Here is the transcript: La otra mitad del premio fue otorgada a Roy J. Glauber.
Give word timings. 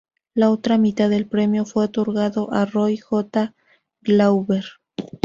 La 0.33 0.49
otra 0.49 0.79
mitad 0.79 1.11
del 1.11 1.27
premio 1.27 1.63
fue 1.63 1.83
otorgada 1.85 2.47
a 2.51 2.65
Roy 2.65 2.97
J. 2.97 3.53
Glauber. 4.01 4.65